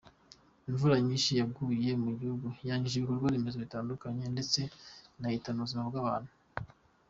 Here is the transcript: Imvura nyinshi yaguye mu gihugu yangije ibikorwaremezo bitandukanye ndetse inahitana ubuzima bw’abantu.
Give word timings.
Imvura 0.69 0.95
nyinshi 1.05 1.31
yaguye 1.39 1.91
mu 2.03 2.11
gihugu 2.19 2.47
yangije 2.67 2.95
ibikorwaremezo 2.97 3.57
bitandukanye 3.63 4.25
ndetse 4.33 4.59
inahitana 5.17 5.57
ubuzima 5.59 5.83
bw’abantu. 5.89 6.31